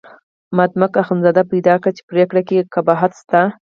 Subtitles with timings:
[0.55, 3.41] مامدک اخندزاده پیدا کړه چې پرېکړه کې قباحت شته.